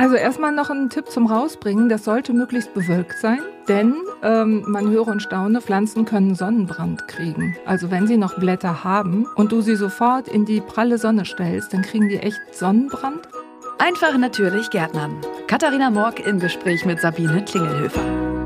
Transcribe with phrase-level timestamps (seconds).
[0.00, 1.90] Also erstmal noch ein Tipp zum Rausbringen.
[1.90, 7.54] Das sollte möglichst bewölkt sein, denn ähm, man höre und staune, Pflanzen können Sonnenbrand kriegen.
[7.66, 11.74] Also wenn sie noch Blätter haben und du sie sofort in die pralle Sonne stellst,
[11.74, 13.28] dann kriegen die echt Sonnenbrand.
[13.76, 15.18] Einfach natürlich Gärtnern.
[15.46, 18.39] Katharina Morg im Gespräch mit Sabine Klingelhöfer.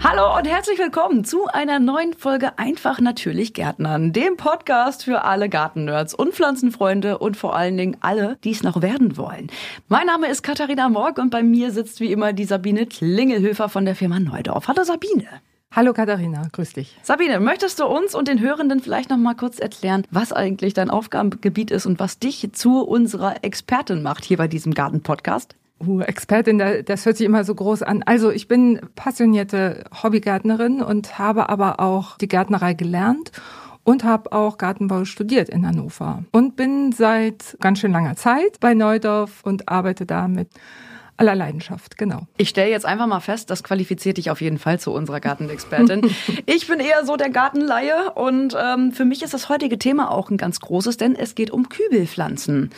[0.00, 5.48] Hallo und herzlich willkommen zu einer neuen Folge Einfach natürlich Gärtnern, dem Podcast für alle
[5.48, 9.48] Gartennerds und Pflanzenfreunde und vor allen Dingen alle, die es noch werden wollen.
[9.88, 13.84] Mein Name ist Katharina Morg und bei mir sitzt wie immer die Sabine Klingelhöfer von
[13.84, 14.68] der Firma Neudorf.
[14.68, 15.26] Hallo Sabine.
[15.72, 16.96] Hallo Katharina, grüß dich.
[17.02, 20.90] Sabine, möchtest du uns und den Hörenden vielleicht noch mal kurz erklären, was eigentlich dein
[20.90, 25.56] Aufgabengebiet ist und was dich zu unserer Expertin macht hier bei diesem Garten-Podcast?
[25.80, 28.02] Uh, Expertin, das hört sich immer so groß an.
[28.02, 33.30] Also ich bin passionierte Hobbygärtnerin und habe aber auch die Gärtnerei gelernt
[33.84, 38.74] und habe auch Gartenbau studiert in Hannover und bin seit ganz schön langer Zeit bei
[38.74, 40.48] Neudorf und arbeite da mit
[41.18, 42.26] aller Leidenschaft, genau.
[42.36, 46.10] Ich stelle jetzt einfach mal fest, das qualifiziert dich auf jeden Fall zu unserer Gartenexpertin.
[46.46, 50.30] ich bin eher so der Gartenlaie und ähm, für mich ist das heutige Thema auch
[50.30, 52.70] ein ganz großes, denn es geht um Kübelpflanzen.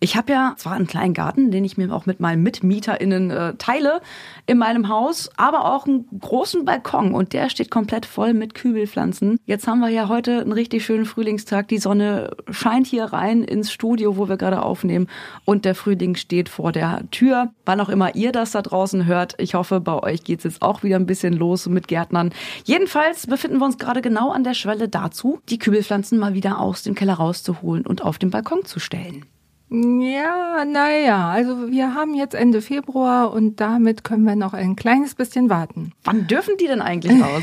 [0.00, 3.54] Ich habe ja zwar einen kleinen Garten, den ich mir auch mit meinen MitmieterInnen äh,
[3.54, 4.00] teile
[4.46, 9.40] in meinem Haus, aber auch einen großen Balkon und der steht komplett voll mit Kübelpflanzen.
[9.44, 11.66] Jetzt haben wir ja heute einen richtig schönen Frühlingstag.
[11.66, 15.08] Die Sonne scheint hier rein ins Studio, wo wir gerade aufnehmen
[15.44, 17.50] und der Frühling steht vor der Tür.
[17.66, 20.82] Wann auch immer ihr das da draußen hört, ich hoffe, bei euch geht's jetzt auch
[20.82, 22.30] wieder ein bisschen los mit Gärtnern.
[22.64, 26.82] Jedenfalls befinden wir uns gerade genau an der Schwelle dazu, die Kübelpflanzen mal wieder aus
[26.82, 29.24] dem Keller rauszuholen und auf den Balkon zu stellen.
[29.70, 35.14] Ja, naja, also wir haben jetzt Ende Februar und damit können wir noch ein kleines
[35.14, 35.92] bisschen warten.
[36.04, 37.42] Wann dürfen die denn eigentlich raus?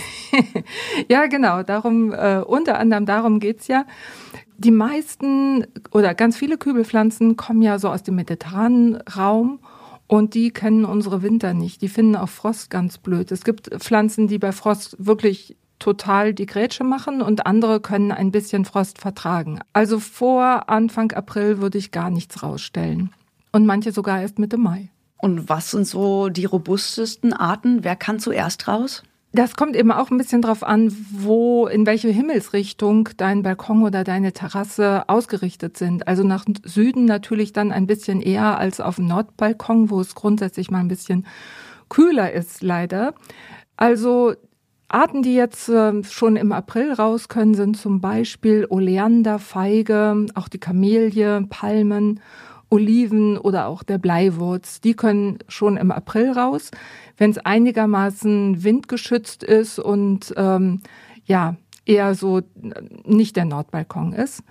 [1.07, 3.85] ja, genau, darum, äh, unter anderem darum geht's ja.
[4.57, 9.59] Die meisten oder ganz viele Kübelpflanzen kommen ja so aus dem mediterranen Raum
[10.07, 11.81] und die kennen unsere Winter nicht.
[11.81, 13.31] Die finden auch Frost ganz blöd.
[13.31, 18.31] Es gibt Pflanzen, die bei Frost wirklich total die Grätsche machen und andere können ein
[18.31, 19.59] bisschen Frost vertragen.
[19.73, 23.11] Also vor Anfang April würde ich gar nichts rausstellen.
[23.51, 24.89] Und manche sogar erst Mitte Mai.
[25.17, 27.83] Und was sind so die robustesten Arten?
[27.83, 29.03] Wer kann zuerst raus?
[29.35, 34.05] Das kommt eben auch ein bisschen drauf an, wo, in welche Himmelsrichtung dein Balkon oder
[34.05, 36.07] deine Terrasse ausgerichtet sind.
[36.07, 40.71] Also nach Süden natürlich dann ein bisschen eher als auf dem Nordbalkon, wo es grundsätzlich
[40.71, 41.25] mal ein bisschen
[41.89, 43.13] kühler ist, leider.
[43.75, 44.35] Also
[44.87, 50.47] Arten, die jetzt äh, schon im April raus können, sind zum Beispiel Oleander, Feige, auch
[50.47, 52.21] die Kamelie, Palmen,
[52.69, 54.81] Oliven oder auch der Bleiwurz.
[54.81, 56.71] Die können schon im April raus,
[57.17, 60.81] wenn es einigermaßen windgeschützt ist und ähm,
[61.25, 61.55] ja
[61.85, 62.41] eher so
[63.03, 64.43] nicht der Nordbalkon ist.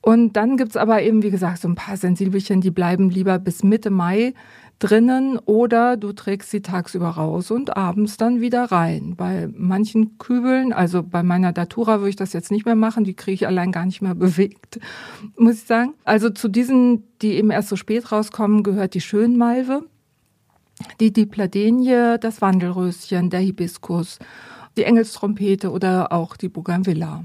[0.00, 3.62] Und dann gibt's aber eben, wie gesagt, so ein paar Sensibelchen, die bleiben lieber bis
[3.62, 4.32] Mitte Mai
[4.78, 9.14] drinnen oder du trägst sie tagsüber raus und abends dann wieder rein.
[9.16, 13.14] Bei manchen Kübeln, also bei meiner Datura würde ich das jetzt nicht mehr machen, die
[13.14, 14.78] kriege ich allein gar nicht mehr bewegt,
[15.36, 15.94] muss ich sagen.
[16.04, 19.82] Also zu diesen, die eben erst so spät rauskommen, gehört die Schönmalve,
[21.00, 24.18] die Dipladenie, das Wandelröschen, der Hibiskus,
[24.76, 27.24] die Engelstrompete oder auch die Bougainvillea.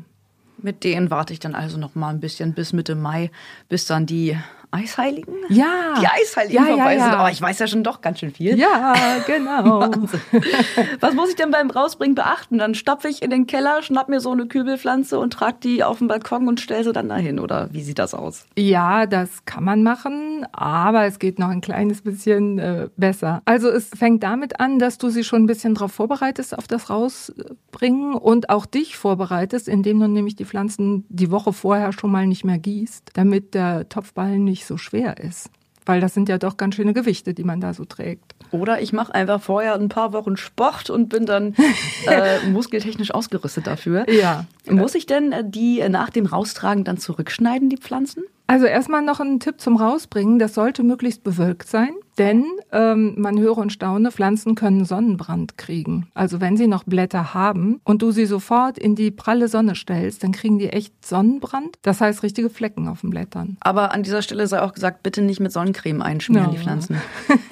[0.58, 3.30] Mit denen warte ich dann also noch mal ein bisschen bis Mitte Mai,
[3.70, 4.38] bis dann die
[4.74, 5.36] Eisheiligen?
[5.50, 5.94] Ja.
[6.02, 7.04] Die Eisheiligen ja, vorbei ja, ja.
[7.06, 7.14] sind.
[7.14, 8.58] Aber ich weiß ja schon doch ganz schön viel.
[8.58, 8.96] Ja,
[9.28, 9.82] genau.
[11.00, 12.58] Was muss ich denn beim Rausbringen beachten?
[12.58, 16.00] Dann stopfe ich in den Keller, schnapp mir so eine Kübelpflanze und trage die auf
[16.00, 17.40] den Balkon und stelle sie dann dahin.
[17.40, 18.46] Oder wie sieht das aus?
[18.58, 23.42] Ja, das kann man machen, aber es geht noch ein kleines bisschen äh, besser.
[23.46, 26.90] Also es fängt damit an, dass du sie schon ein bisschen darauf vorbereitest, auf das
[26.90, 32.26] Rausbringen und auch dich vorbereitest, indem du nämlich die Pflanzen die Woche vorher schon mal
[32.26, 35.50] nicht mehr gießt, damit der Topfballen nicht so schwer ist.
[35.86, 38.36] Weil das sind ja doch ganz schöne Gewichte, die man da so trägt.
[38.52, 41.56] Oder ich mache einfach vorher ein paar Wochen Sport und bin dann
[42.08, 44.10] äh, muskeltechnisch ausgerüstet dafür.
[44.10, 44.46] Ja.
[44.70, 48.24] Muss ich denn äh, die nach dem Raustragen dann zurückschneiden, die Pflanzen?
[48.48, 50.38] Also erstmal noch ein Tipp zum Rausbringen.
[50.40, 56.08] Das sollte möglichst bewölkt sein, denn ähm, man höre und staune, Pflanzen können Sonnenbrand kriegen.
[56.14, 60.24] Also wenn sie noch Blätter haben und du sie sofort in die pralle Sonne stellst,
[60.24, 61.78] dann kriegen die echt Sonnenbrand.
[61.84, 63.58] Das heißt richtige Flecken auf den Blättern.
[63.62, 66.52] Aber an dieser Stelle sei auch gesagt, bitte nicht mit Sonnencreme einschmieren, ja.
[66.52, 66.98] die Pflanzen.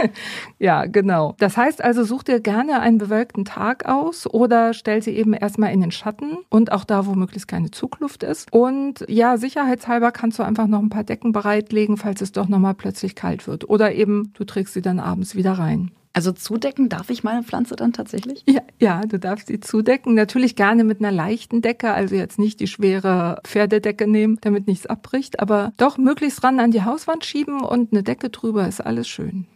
[0.59, 1.35] ja, genau.
[1.39, 5.71] Das heißt also, such dir gerne einen bewölkten Tag aus oder stell sie eben erstmal
[5.71, 8.51] in den Schatten und auch da, wo möglichst keine Zugluft ist.
[8.51, 12.74] Und ja, sicherheitshalber kannst du einfach noch ein paar Decken bereitlegen, falls es doch nochmal
[12.74, 13.69] plötzlich kalt wird.
[13.69, 15.92] Oder eben, du trägst sie dann abends wieder rein.
[16.13, 18.44] Also zudecken darf ich meine Pflanze dann tatsächlich?
[18.45, 20.13] Ja, ja, du darfst sie zudecken.
[20.13, 24.88] Natürlich gerne mit einer leichten Decke, also jetzt nicht die schwere Pferdedecke nehmen, damit nichts
[24.88, 29.07] abbricht, aber doch möglichst ran an die Hauswand schieben und eine Decke drüber ist alles
[29.07, 29.48] schön.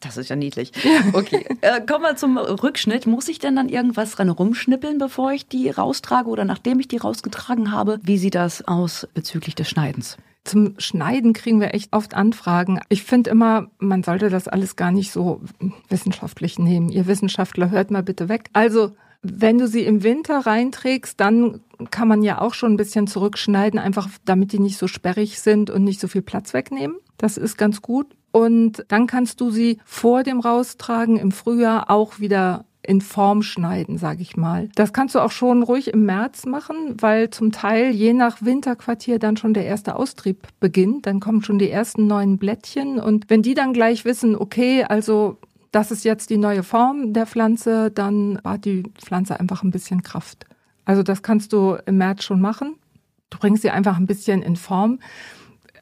[0.00, 0.70] Das ist ja niedlich.
[1.14, 3.06] Okay, äh, kommen wir zum Rückschnitt.
[3.06, 6.98] Muss ich denn dann irgendwas dran rumschnippeln, bevor ich die raustrage oder nachdem ich die
[6.98, 7.98] rausgetragen habe?
[8.02, 10.18] Wie sieht das aus bezüglich des Schneidens?
[10.44, 12.80] Zum Schneiden kriegen wir echt oft Anfragen.
[12.90, 15.40] Ich finde immer, man sollte das alles gar nicht so
[15.88, 16.90] wissenschaftlich nehmen.
[16.90, 18.50] Ihr Wissenschaftler hört mal bitte weg.
[18.52, 18.92] Also
[19.22, 21.60] wenn du sie im Winter reinträgst, dann
[21.90, 25.70] kann man ja auch schon ein bisschen zurückschneiden, einfach damit die nicht so sperrig sind
[25.70, 26.98] und nicht so viel Platz wegnehmen.
[27.16, 28.14] Das ist ganz gut.
[28.30, 33.98] Und dann kannst du sie vor dem Raustragen im Frühjahr auch wieder in Form schneiden,
[33.98, 34.68] sage ich mal.
[34.74, 39.18] Das kannst du auch schon ruhig im März machen, weil zum Teil je nach Winterquartier
[39.18, 41.06] dann schon der erste Austrieb beginnt.
[41.06, 45.38] Dann kommen schon die ersten neuen Blättchen und wenn die dann gleich wissen, okay, also
[45.72, 50.02] das ist jetzt die neue Form der Pflanze, dann hat die Pflanze einfach ein bisschen
[50.02, 50.46] Kraft.
[50.84, 52.76] Also das kannst du im März schon machen.
[53.30, 55.00] Du bringst sie einfach ein bisschen in Form.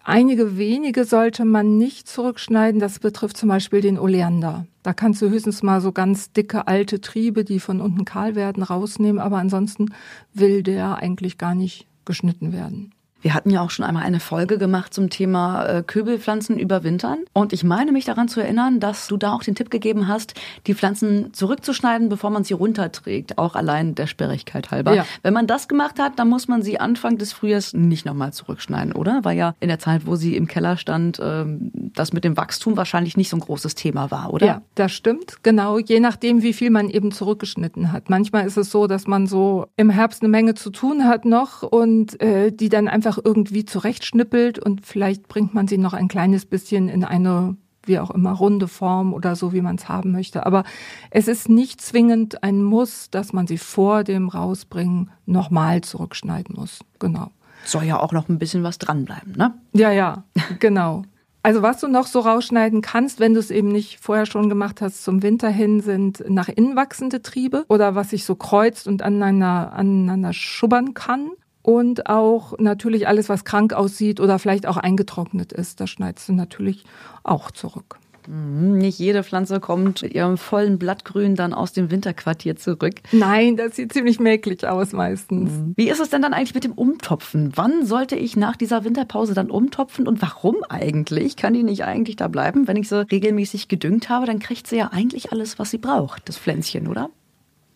[0.04, 2.80] Einige wenige sollte man nicht zurückschneiden.
[2.80, 4.66] Das betrifft zum Beispiel den Oleander.
[4.82, 8.62] Da kannst du höchstens mal so ganz dicke alte Triebe, die von unten kahl werden,
[8.64, 9.20] rausnehmen.
[9.20, 9.94] Aber ansonsten
[10.34, 12.92] will der eigentlich gar nicht geschnitten werden.
[13.22, 17.18] Wir hatten ja auch schon einmal eine Folge gemacht zum Thema äh, Kübelpflanzen überwintern.
[17.32, 20.34] Und ich meine mich daran zu erinnern, dass du da auch den Tipp gegeben hast,
[20.66, 23.38] die Pflanzen zurückzuschneiden, bevor man sie runterträgt.
[23.38, 24.94] Auch allein der Sperrigkeit halber.
[24.94, 25.06] Ja.
[25.22, 28.92] Wenn man das gemacht hat, dann muss man sie Anfang des Frühjahrs nicht nochmal zurückschneiden,
[28.92, 29.20] oder?
[29.22, 32.76] Weil ja in der Zeit, wo sie im Keller stand, ähm, das mit dem Wachstum
[32.76, 34.46] wahrscheinlich nicht so ein großes Thema war, oder?
[34.46, 35.42] Ja, das stimmt.
[35.42, 35.78] Genau.
[35.78, 38.10] Je nachdem, wie viel man eben zurückgeschnitten hat.
[38.10, 41.62] Manchmal ist es so, dass man so im Herbst eine Menge zu tun hat noch
[41.62, 46.08] und äh, die dann einfach einfach irgendwie zurechtschnippelt und vielleicht bringt man sie noch ein
[46.08, 50.12] kleines bisschen in eine wie auch immer runde Form oder so, wie man es haben
[50.12, 50.46] möchte.
[50.46, 50.62] Aber
[51.10, 56.78] es ist nicht zwingend ein Muss, dass man sie vor dem Rausbringen nochmal zurückschneiden muss.
[57.00, 57.32] Genau.
[57.64, 59.54] Soll ja auch noch ein bisschen was dranbleiben, ne?
[59.72, 60.22] Ja, ja,
[60.60, 61.02] genau.
[61.42, 64.80] Also was du noch so rausschneiden kannst, wenn du es eben nicht vorher schon gemacht
[64.80, 69.02] hast, zum Winter hin, sind nach innen wachsende Triebe oder was sich so kreuzt und
[69.02, 71.32] aneinander, aneinander schubbern kann
[71.62, 75.80] und auch natürlich alles, was krank aussieht oder vielleicht auch eingetrocknet ist.
[75.80, 76.84] Das schneidest du natürlich
[77.22, 77.98] auch zurück.
[78.28, 82.94] Mhm, nicht jede Pflanze kommt mit ihrem vollen Blattgrün dann aus dem Winterquartier zurück.
[83.10, 85.50] Nein, das sieht ziemlich mäklig aus meistens.
[85.50, 85.74] Mhm.
[85.76, 87.52] Wie ist es denn dann eigentlich mit dem Umtopfen?
[87.54, 91.36] Wann sollte ich nach dieser Winterpause dann umtopfen und warum eigentlich?
[91.36, 92.68] Kann die nicht eigentlich da bleiben?
[92.68, 96.28] Wenn ich sie regelmäßig gedüngt habe, dann kriegt sie ja eigentlich alles, was sie braucht,
[96.28, 97.10] das Pflänzchen, oder?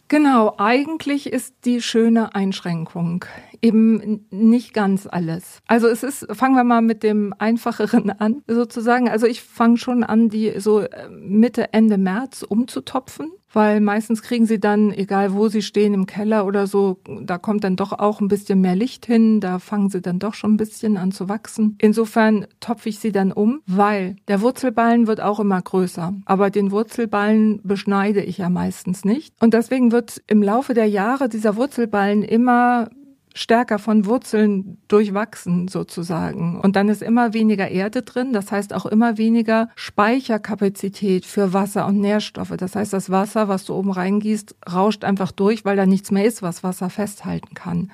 [0.09, 3.25] Genau, eigentlich ist die schöne Einschränkung
[3.63, 5.61] eben nicht ganz alles.
[5.67, 9.09] Also es ist, fangen wir mal mit dem einfacheren an, sozusagen.
[9.09, 14.45] Also ich fange schon an, die so äh, Mitte, Ende März umzutopfen weil meistens kriegen
[14.45, 18.21] sie dann, egal wo sie stehen, im Keller oder so, da kommt dann doch auch
[18.21, 21.31] ein bisschen mehr Licht hin, da fangen sie dann doch schon ein bisschen an zu
[21.31, 21.77] wachsen.
[21.81, 26.71] Insofern topfe ich sie dann um, weil der Wurzelballen wird auch immer größer, aber den
[26.71, 29.35] Wurzelballen beschneide ich ja meistens nicht.
[29.41, 32.91] Und deswegen wird im Laufe der Jahre dieser Wurzelballen immer
[33.37, 36.59] stärker von Wurzeln durchwachsen sozusagen.
[36.59, 41.87] Und dann ist immer weniger Erde drin, das heißt auch immer weniger Speicherkapazität für Wasser
[41.87, 42.55] und Nährstoffe.
[42.57, 46.25] Das heißt, das Wasser, was du oben reingießt, rauscht einfach durch, weil da nichts mehr
[46.25, 47.91] ist, was Wasser festhalten kann.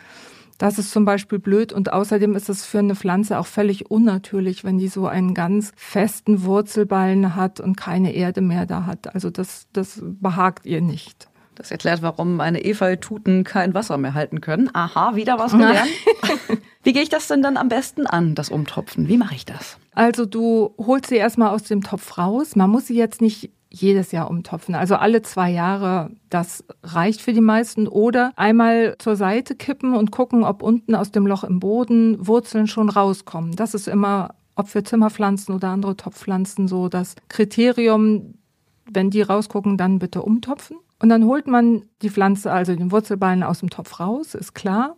[0.58, 4.62] Das ist zum Beispiel blöd und außerdem ist es für eine Pflanze auch völlig unnatürlich,
[4.62, 9.12] wenn die so einen ganz festen Wurzelballen hat und keine Erde mehr da hat.
[9.12, 11.31] Also das, das behagt ihr nicht.
[11.54, 14.70] Das erklärt, warum meine Efeututen kein Wasser mehr halten können.
[14.72, 15.90] Aha, wieder was gelernt.
[16.82, 19.06] Wie gehe ich das denn dann am besten an, das Umtopfen?
[19.08, 19.78] Wie mache ich das?
[19.94, 22.56] Also du holst sie erstmal aus dem Topf raus.
[22.56, 24.74] Man muss sie jetzt nicht jedes Jahr umtopfen.
[24.74, 27.88] Also alle zwei Jahre, das reicht für die meisten.
[27.88, 32.66] Oder einmal zur Seite kippen und gucken, ob unten aus dem Loch im Boden Wurzeln
[32.66, 33.56] schon rauskommen.
[33.56, 38.34] Das ist immer, ob für Zimmerpflanzen oder andere Topfpflanzen so das Kriterium.
[38.90, 40.76] Wenn die rausgucken, dann bitte umtopfen.
[41.02, 44.96] Und dann holt man die Pflanze, also den Wurzelballen aus dem Topf raus, ist klar.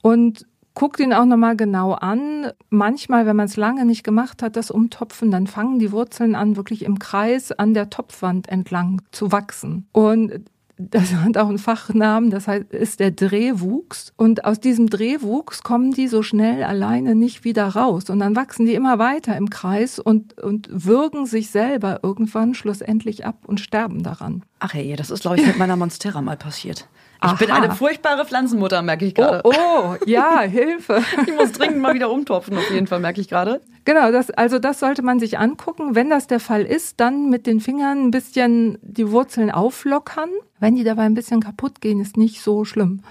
[0.00, 2.52] Und guckt ihn auch nochmal genau an.
[2.70, 6.56] Manchmal, wenn man es lange nicht gemacht hat, das Umtopfen, dann fangen die Wurzeln an,
[6.56, 9.88] wirklich im Kreis an der Topfwand entlang zu wachsen.
[9.90, 10.44] Und
[10.78, 14.12] das hat auch einen Fachnamen, das heißt, ist der Drehwuchs.
[14.16, 18.10] Und aus diesem Drehwuchs kommen die so schnell alleine nicht wieder raus.
[18.10, 23.24] Und dann wachsen die immer weiter im Kreis und, und würgen sich selber irgendwann schlussendlich
[23.26, 24.44] ab und sterben daran.
[24.58, 26.88] Ach hey, das ist, glaube ich, mit meiner Monstera mal passiert.
[27.24, 27.34] Ich Aha.
[27.36, 29.42] bin eine furchtbare Pflanzenmutter, merke ich gerade.
[29.44, 31.04] Oh, oh, ja, Hilfe.
[31.24, 33.60] ich muss dringend mal wieder umtopfen, auf jeden Fall, merke ich gerade.
[33.84, 35.94] Genau, das, also das sollte man sich angucken.
[35.94, 40.30] Wenn das der Fall ist, dann mit den Fingern ein bisschen die Wurzeln auflockern.
[40.58, 43.02] Wenn die dabei ein bisschen kaputt gehen, ist nicht so schlimm.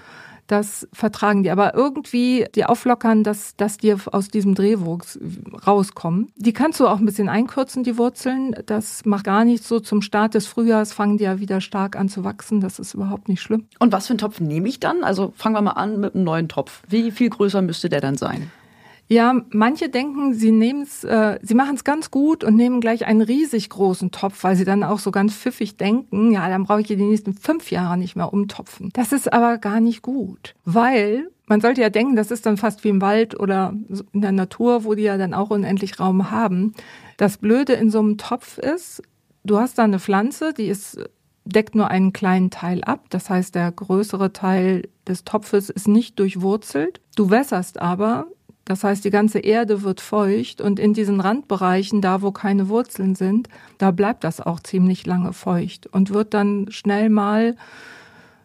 [0.46, 1.50] Das vertragen die.
[1.50, 5.18] Aber irgendwie die auflockern, dass, dass die aus diesem Drehwuchs
[5.66, 6.30] rauskommen.
[6.36, 8.54] Die kannst du auch ein bisschen einkürzen, die Wurzeln.
[8.66, 9.80] Das macht gar nichts so.
[9.80, 12.60] Zum Start des Frühjahrs fangen die ja wieder stark an zu wachsen.
[12.60, 13.66] Das ist überhaupt nicht schlimm.
[13.78, 15.04] Und was für einen Topf nehme ich dann?
[15.04, 16.82] Also fangen wir mal an mit einem neuen Topf.
[16.88, 18.50] Wie viel größer müsste der dann sein?
[19.12, 23.04] Ja, manche denken, sie nehmen es, äh, sie machen es ganz gut und nehmen gleich
[23.04, 26.80] einen riesig großen Topf, weil sie dann auch so ganz pfiffig denken, ja, dann brauche
[26.80, 28.88] ich die nächsten fünf Jahre nicht mehr umtopfen.
[28.94, 32.84] Das ist aber gar nicht gut, weil man sollte ja denken, das ist dann fast
[32.84, 33.74] wie im Wald oder
[34.14, 36.72] in der Natur, wo die ja dann auch unendlich Raum haben.
[37.18, 39.02] Das Blöde in so einem Topf ist,
[39.44, 40.98] du hast da eine Pflanze, die ist
[41.44, 43.06] deckt nur einen kleinen Teil ab.
[43.10, 47.00] Das heißt, der größere Teil des Topfes ist nicht durchwurzelt.
[47.16, 48.28] Du wässerst aber
[48.64, 53.14] das heißt, die ganze Erde wird feucht und in diesen Randbereichen, da wo keine Wurzeln
[53.14, 57.56] sind, da bleibt das auch ziemlich lange feucht und wird dann schnell mal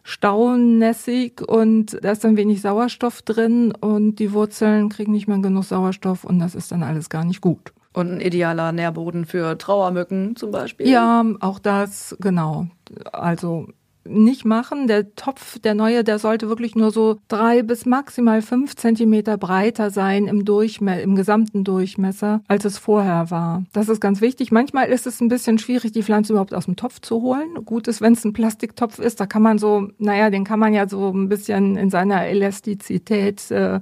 [0.04, 5.66] staunässig und da ist dann wenig Sauerstoff drin und die Wurzeln kriegen nicht mehr genug
[5.66, 7.74] Sauerstoff und das ist dann alles gar nicht gut.
[7.94, 10.88] Und ein idealer Nährboden für Trauermücken zum Beispiel.
[10.88, 12.68] Ja, auch das, genau.
[13.12, 13.68] Also
[14.10, 14.88] nicht machen.
[14.88, 19.90] Der Topf, der neue, der sollte wirklich nur so drei bis maximal fünf Zentimeter breiter
[19.90, 23.64] sein im Durchmesser, im gesamten Durchmesser, als es vorher war.
[23.74, 24.52] Das ist ganz wichtig.
[24.52, 27.66] Manchmal ist es ein bisschen schwierig, die Pflanze überhaupt aus dem Topf zu holen.
[27.66, 30.74] Gut ist, wenn es ein Plastiktopf ist, da kann man so, naja, den kann man
[30.74, 33.80] ja so ein bisschen in seiner Elastizität äh,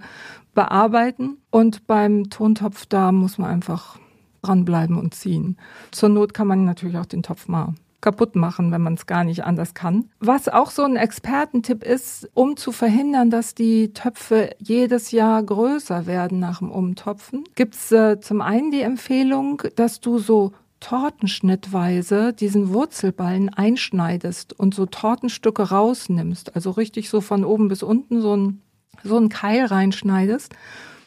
[0.54, 1.38] bearbeiten.
[1.52, 4.00] Und beim Tontopf, da muss man einfach
[4.42, 5.58] dranbleiben und ziehen.
[5.92, 7.74] Zur Not kann man natürlich auch den Topf mal
[8.06, 10.10] kaputt machen, wenn man es gar nicht anders kann.
[10.20, 16.06] Was auch so ein Expertentipp ist, um zu verhindern, dass die Töpfe jedes Jahr größer
[16.06, 22.72] werden nach dem Umtopfen, gibt's äh, zum einen die Empfehlung, dass du so tortenschnittweise diesen
[22.72, 28.62] Wurzelballen einschneidest und so Tortenstücke rausnimmst, also richtig so von oben bis unten so ein,
[29.04, 30.54] so ein Keil reinschneidest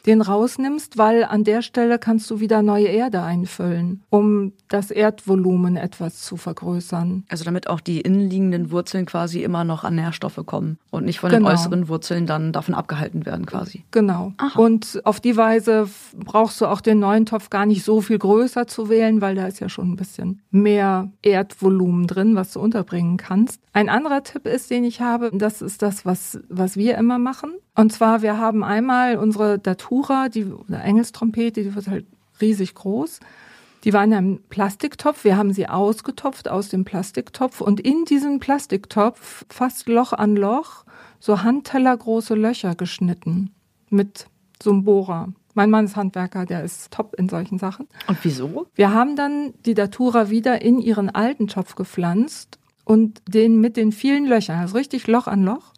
[0.09, 5.75] den rausnimmst, weil an der Stelle kannst du wieder neue Erde einfüllen, um das Erdvolumen
[5.75, 7.25] etwas zu vergrößern.
[7.29, 11.29] Also damit auch die innenliegenden Wurzeln quasi immer noch an Nährstoffe kommen und nicht von
[11.29, 11.49] genau.
[11.49, 13.83] den äußeren Wurzeln dann davon abgehalten werden quasi.
[13.91, 14.33] Genau.
[14.37, 14.59] Aha.
[14.59, 15.87] Und auf die Weise
[16.17, 19.45] brauchst du auch den neuen Topf gar nicht so viel größer zu wählen, weil da
[19.45, 23.61] ist ja schon ein bisschen mehr Erdvolumen drin, was du unterbringen kannst.
[23.73, 27.51] Ein anderer Tipp ist, den ich habe, das ist das, was, was wir immer machen.
[27.79, 32.05] Und zwar, wir haben einmal unsere Datura, die oder Engelstrompete, die wird halt
[32.41, 33.21] riesig groß.
[33.85, 35.23] Die war in einem Plastiktopf.
[35.23, 40.83] Wir haben sie ausgetopft aus dem Plastiktopf und in diesen Plastiktopf fast Loch an Loch
[41.21, 43.51] so handtellergroße Löcher geschnitten
[43.89, 44.27] mit
[44.61, 45.29] so einem Bohrer.
[45.53, 47.87] Mein Mann ist Handwerker, der ist top in solchen Sachen.
[48.07, 48.67] Und wieso?
[48.75, 53.93] Wir haben dann die Datura wieder in ihren alten Topf gepflanzt und den mit den
[53.93, 55.71] vielen Löchern, also richtig Loch an Loch.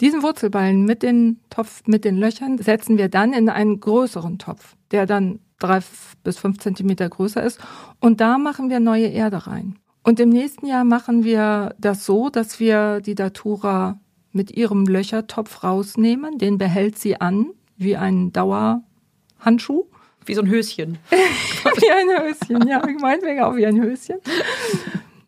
[0.00, 4.74] Diesen Wurzelballen mit den Topf, mit den Löchern setzen wir dann in einen größeren Topf,
[4.90, 5.80] der dann drei
[6.22, 7.60] bis fünf Zentimeter größer ist.
[8.00, 9.76] Und da machen wir neue Erde rein.
[10.02, 13.98] Und im nächsten Jahr machen wir das so, dass wir die Datura
[14.32, 16.38] mit ihrem Löchertopf rausnehmen.
[16.38, 17.46] Den behält sie an,
[17.76, 19.86] wie ein Dauerhandschuh.
[20.26, 20.98] Wie so ein Höschen.
[21.10, 24.16] wie ein Höschen, ja, meinetwegen auch wie ein Höschen.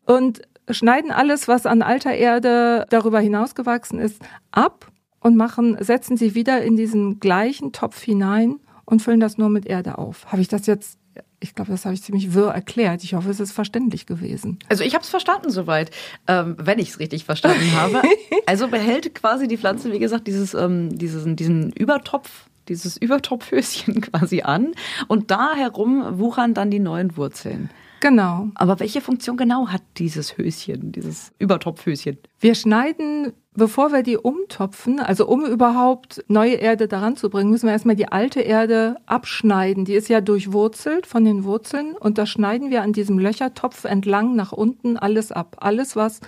[0.06, 4.20] Und schneiden alles, was an alter Erde darüber hinausgewachsen ist,
[4.50, 9.48] ab und machen, setzen sie wieder in diesen gleichen Topf hinein und füllen das nur
[9.48, 10.26] mit Erde auf.
[10.26, 10.98] Habe ich das jetzt
[11.38, 13.04] ich glaube, das habe ich ziemlich wirr erklärt.
[13.04, 14.58] Ich hoffe, es ist verständlich gewesen.
[14.68, 15.90] Also ich habe es verstanden soweit,
[16.26, 18.02] ähm, wenn ich es richtig verstanden habe.
[18.48, 24.42] Also behält quasi die Pflanze, wie gesagt, dieses, ähm, diesen, diesen Übertopf, dieses Übertopfhöschen quasi
[24.42, 24.72] an
[25.08, 27.70] und da herum wuchern dann die neuen Wurzeln.
[28.08, 28.50] Genau.
[28.54, 32.18] Aber welche Funktion genau hat dieses Höschen, dieses Übertopfhöschen?
[32.38, 37.66] Wir schneiden, bevor wir die umtopfen, also um überhaupt neue Erde daran zu bringen, müssen
[37.66, 39.84] wir erstmal die alte Erde abschneiden.
[39.84, 44.36] Die ist ja durchwurzelt von den Wurzeln und da schneiden wir an diesem Löchertopf entlang
[44.36, 45.56] nach unten alles ab.
[45.58, 46.20] Alles, was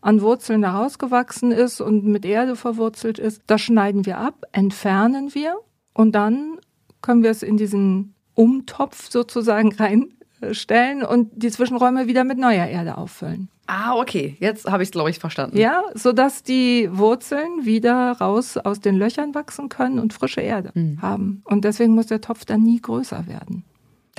[0.00, 5.60] an Wurzeln herausgewachsen ist und mit Erde verwurzelt ist, das schneiden wir ab, entfernen wir
[5.94, 6.58] und dann
[7.02, 10.08] können wir es in diesen Umtopf sozusagen rein
[10.52, 13.48] stellen und die Zwischenräume wieder mit neuer Erde auffüllen.
[13.66, 14.36] Ah, okay.
[14.40, 15.56] Jetzt habe ich es, glaube ich, verstanden.
[15.56, 21.00] Ja, sodass die Wurzeln wieder raus aus den Löchern wachsen können und frische Erde mhm.
[21.00, 21.42] haben.
[21.44, 23.64] Und deswegen muss der Topf dann nie größer werden.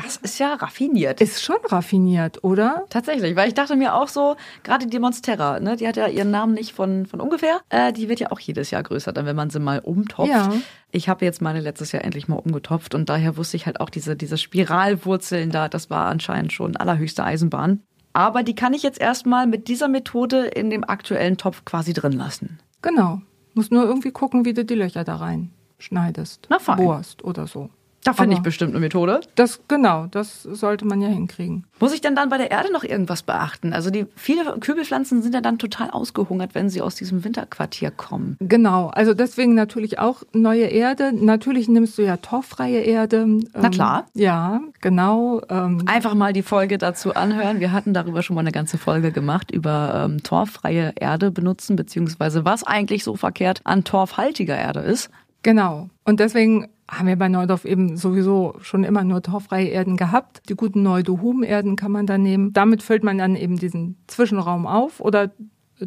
[0.03, 1.21] Das ist ja raffiniert.
[1.21, 2.85] Ist schon raffiniert, oder?
[2.89, 6.31] Tatsächlich, weil ich dachte mir auch so, gerade die Monstera, ne, die hat ja ihren
[6.31, 9.35] Namen nicht von, von ungefähr, äh, die wird ja auch jedes Jahr größer, dann wenn
[9.35, 10.29] man sie mal umtopft.
[10.29, 10.53] Ja.
[10.91, 13.89] Ich habe jetzt meine letztes Jahr endlich mal umgetopft und daher wusste ich halt auch
[13.89, 17.81] diese, diese Spiralwurzeln da, das war anscheinend schon allerhöchste Eisenbahn.
[18.13, 22.13] Aber die kann ich jetzt erstmal mit dieser Methode in dem aktuellen Topf quasi drin
[22.13, 22.59] lassen.
[22.81, 23.21] Genau.
[23.53, 26.47] Musst nur irgendwie gucken, wie du die Löcher da rein schneidest.
[26.49, 26.77] Na fein.
[26.77, 27.69] Bohrst oder so.
[28.03, 29.21] Da finde ich bestimmt eine Methode.
[29.35, 31.65] Das, genau, das sollte man ja hinkriegen.
[31.79, 33.73] Muss ich denn dann bei der Erde noch irgendwas beachten?
[33.73, 38.37] Also die viele Kübelpflanzen sind ja dann total ausgehungert, wenn sie aus diesem Winterquartier kommen.
[38.39, 41.11] Genau, also deswegen natürlich auch neue Erde.
[41.13, 43.27] Natürlich nimmst du ja torffreie Erde.
[43.53, 44.07] Na klar.
[44.13, 45.41] Ja, genau.
[45.49, 47.59] Ähm, Einfach mal die Folge dazu anhören.
[47.59, 52.45] Wir hatten darüber schon mal eine ganze Folge gemacht über ähm, torffreie Erde benutzen, beziehungsweise
[52.45, 55.09] was eigentlich so verkehrt an torfhaltiger Erde ist.
[55.43, 55.89] Genau.
[56.03, 60.41] Und deswegen haben wir bei Neudorf eben sowieso schon immer nur torffreie Erden gehabt.
[60.49, 62.51] Die guten Neudohum-Erden kann man dann nehmen.
[62.51, 65.31] Damit füllt man dann eben diesen Zwischenraum auf oder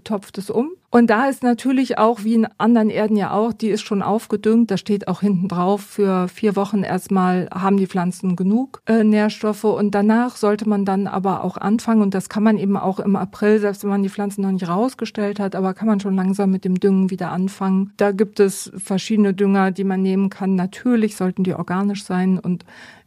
[0.03, 0.71] topft es um.
[0.91, 4.71] Und da ist natürlich auch, wie in anderen Erden ja auch, die ist schon aufgedüngt.
[4.71, 9.65] Da steht auch hinten drauf, für vier Wochen erstmal haben die Pflanzen genug äh, Nährstoffe.
[9.65, 12.01] Und danach sollte man dann aber auch anfangen.
[12.01, 14.69] Und das kann man eben auch im April, selbst wenn man die Pflanzen noch nicht
[14.69, 17.93] rausgestellt hat, aber kann man schon langsam mit dem Düngen wieder anfangen.
[17.97, 20.55] Da gibt es verschiedene Dünger, die man nehmen kann.
[20.55, 22.65] Natürlich sollten die organisch sein und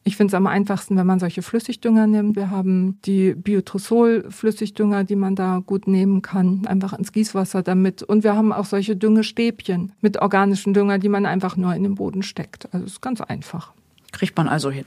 [0.07, 2.37] ich finde es am einfachsten, wenn man solche Flüssigdünger nimmt.
[2.37, 8.03] Wir haben die Biotrosol-Flüssigdünger, die man da gut nehmen kann, einfach ins Gießwasser damit.
[8.03, 11.95] Und wir haben auch solche Düngestäbchen mit organischen Dünger, die man einfach nur in den
[11.95, 12.69] Boden steckt.
[12.73, 13.73] Also es ist ganz einfach.
[14.13, 14.85] Kriegt man also hin.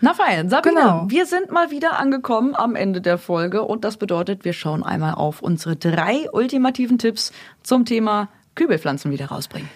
[0.00, 1.04] Na fein, Sabine, Genau.
[1.08, 5.14] wir sind mal wieder angekommen am Ende der Folge und das bedeutet, wir schauen einmal
[5.14, 7.32] auf unsere drei ultimativen Tipps
[7.62, 9.68] zum Thema Kübelpflanzen wieder rausbringen.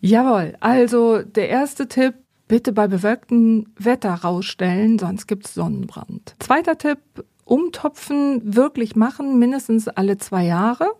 [0.00, 2.14] Jawohl, also der erste Tipp,
[2.48, 6.34] bitte bei bewölktem Wetter rausstellen, sonst gibt's Sonnenbrand.
[6.38, 6.98] Zweiter Tipp,
[7.44, 10.92] umtopfen, wirklich machen, mindestens alle zwei Jahre.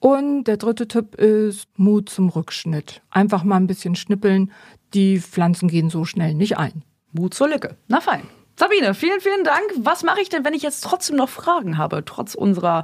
[0.00, 3.02] Und der dritte Tipp ist Mut zum Rückschnitt.
[3.10, 4.52] Einfach mal ein bisschen schnippeln.
[4.94, 6.84] Die Pflanzen gehen so schnell nicht ein.
[7.12, 7.76] Mut zur Lücke.
[7.88, 8.22] Na fein.
[8.58, 9.62] Sabine, vielen, vielen Dank.
[9.76, 12.82] Was mache ich denn, wenn ich jetzt trotzdem noch Fragen habe, trotz unserer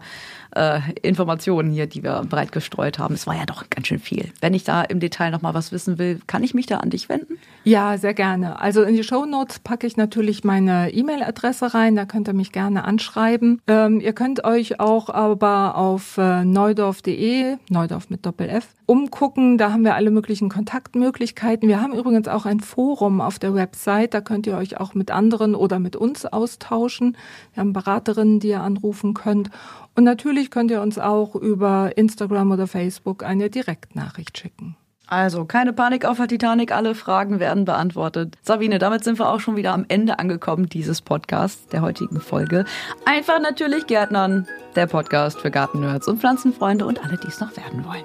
[0.54, 3.16] äh, Informationen hier, die wir breit gestreut haben?
[3.16, 4.30] Es war ja doch ganz schön viel.
[4.40, 6.90] Wenn ich da im Detail noch mal was wissen will, kann ich mich da an
[6.90, 7.38] dich wenden?
[7.64, 8.60] Ja, sehr gerne.
[8.60, 12.84] Also in die Shownotes packe ich natürlich meine E-Mail-Adresse rein, da könnt ihr mich gerne
[12.84, 13.60] anschreiben.
[13.66, 19.58] Ähm, ihr könnt euch auch aber auf äh, neudorf.de, Neudorf mit Doppel-F, umgucken.
[19.58, 21.68] Da haben wir alle möglichen Kontaktmöglichkeiten.
[21.68, 25.10] Wir haben übrigens auch ein Forum auf der Website, da könnt ihr euch auch mit
[25.10, 27.16] anderen oder mit uns austauschen.
[27.52, 29.50] Wir haben Beraterinnen, die ihr anrufen könnt.
[29.96, 34.76] Und natürlich könnt ihr uns auch über Instagram oder Facebook eine Direktnachricht schicken.
[35.06, 38.38] Also, keine Panik auf der Titanic, alle Fragen werden beantwortet.
[38.42, 42.64] Sabine, damit sind wir auch schon wieder am Ende angekommen dieses Podcasts, der heutigen Folge.
[43.04, 47.84] Einfach natürlich Gärtnern, der Podcast für Gartennerds und Pflanzenfreunde und alle, die es noch werden
[47.84, 48.04] wollen.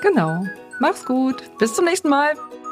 [0.00, 0.44] Genau.
[0.78, 1.42] Mach's gut.
[1.58, 2.34] Bis zum nächsten Mal.